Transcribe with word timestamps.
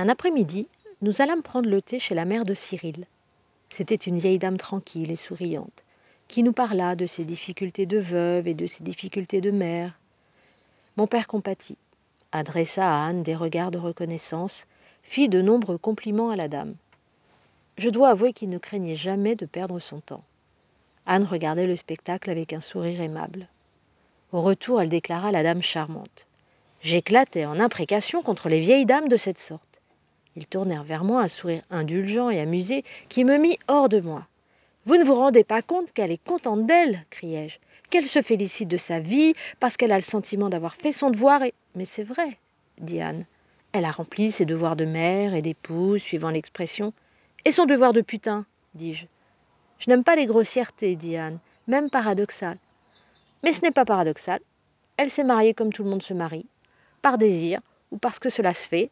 Un 0.00 0.08
après-midi, 0.08 0.68
nous 1.02 1.20
allâmes 1.20 1.42
prendre 1.42 1.68
le 1.68 1.82
thé 1.82 1.98
chez 1.98 2.14
la 2.14 2.24
mère 2.24 2.44
de 2.44 2.54
Cyril. 2.54 3.04
C'était 3.68 3.96
une 3.96 4.18
vieille 4.18 4.38
dame 4.38 4.56
tranquille 4.56 5.10
et 5.10 5.16
souriante, 5.16 5.82
qui 6.28 6.44
nous 6.44 6.52
parla 6.52 6.94
de 6.94 7.06
ses 7.06 7.24
difficultés 7.24 7.84
de 7.84 7.98
veuve 7.98 8.46
et 8.46 8.54
de 8.54 8.68
ses 8.68 8.84
difficultés 8.84 9.40
de 9.40 9.50
mère. 9.50 9.98
Mon 10.96 11.08
père 11.08 11.26
compatit, 11.26 11.78
adressa 12.30 12.88
à 12.88 13.06
Anne 13.06 13.24
des 13.24 13.34
regards 13.34 13.72
de 13.72 13.78
reconnaissance, 13.78 14.66
fit 15.02 15.28
de 15.28 15.42
nombreux 15.42 15.78
compliments 15.78 16.30
à 16.30 16.36
la 16.36 16.46
dame. 16.46 16.76
Je 17.76 17.90
dois 17.90 18.10
avouer 18.10 18.32
qu'il 18.32 18.50
ne 18.50 18.58
craignait 18.58 18.94
jamais 18.94 19.34
de 19.34 19.46
perdre 19.46 19.80
son 19.80 19.98
temps. 19.98 20.24
Anne 21.06 21.24
regardait 21.24 21.66
le 21.66 21.74
spectacle 21.74 22.30
avec 22.30 22.52
un 22.52 22.60
sourire 22.60 23.00
aimable. 23.00 23.48
Au 24.30 24.42
retour, 24.42 24.80
elle 24.80 24.90
déclara 24.90 25.32
la 25.32 25.42
dame 25.42 25.62
charmante. 25.62 26.28
J'éclatais 26.82 27.46
en 27.46 27.58
imprécations 27.58 28.22
contre 28.22 28.48
les 28.48 28.60
vieilles 28.60 28.86
dames 28.86 29.08
de 29.08 29.16
cette 29.16 29.38
sorte. 29.38 29.67
Ils 30.38 30.46
tournèrent 30.46 30.84
vers 30.84 31.02
moi 31.02 31.22
un 31.22 31.28
sourire 31.28 31.64
indulgent 31.68 32.30
et 32.30 32.38
amusé 32.38 32.84
qui 33.08 33.24
me 33.24 33.38
mit 33.38 33.58
hors 33.66 33.88
de 33.88 33.98
moi. 33.98 34.28
Vous 34.86 34.94
ne 34.94 35.02
vous 35.02 35.16
rendez 35.16 35.42
pas 35.42 35.62
compte 35.62 35.92
qu'elle 35.92 36.12
est 36.12 36.24
contente 36.24 36.64
d'elle, 36.64 37.04
criai-je, 37.10 37.58
qu'elle 37.90 38.06
se 38.06 38.22
félicite 38.22 38.68
de 38.68 38.76
sa 38.76 39.00
vie 39.00 39.34
parce 39.58 39.76
qu'elle 39.76 39.90
a 39.90 39.96
le 39.96 40.02
sentiment 40.02 40.48
d'avoir 40.48 40.76
fait 40.76 40.92
son 40.92 41.10
devoir 41.10 41.42
et. 41.42 41.54
Mais 41.74 41.86
c'est 41.86 42.04
vrai, 42.04 42.38
dit 42.78 43.00
Anne. 43.00 43.24
Elle 43.72 43.84
a 43.84 43.90
rempli 43.90 44.30
ses 44.30 44.44
devoirs 44.44 44.76
de 44.76 44.84
mère 44.84 45.34
et 45.34 45.42
d'épouse, 45.42 46.00
suivant 46.00 46.30
l'expression. 46.30 46.92
Et 47.44 47.50
son 47.50 47.66
devoir 47.66 47.92
de 47.92 48.00
putain, 48.00 48.46
dis-je. 48.76 49.06
Je, 49.80 49.90
n'aime 49.90 50.04
pas 50.04 50.14
les 50.14 50.26
grossièretés, 50.26 50.94
dit 50.94 51.16
Anne, 51.16 51.40
même 51.66 51.90
paradoxal. 51.90 52.58
Mais 53.42 53.52
ce 53.52 53.62
n'est 53.62 53.72
pas 53.72 53.84
paradoxal. 53.84 54.38
Elle 54.98 55.10
s'est 55.10 55.24
mariée 55.24 55.52
comme 55.52 55.72
tout 55.72 55.82
le 55.82 55.90
monde 55.90 56.02
se 56.04 56.14
marie, 56.14 56.46
par 57.02 57.18
désir 57.18 57.60
ou 57.90 57.98
parce 57.98 58.20
que 58.20 58.30
cela 58.30 58.54
se 58.54 58.68
fait, 58.68 58.90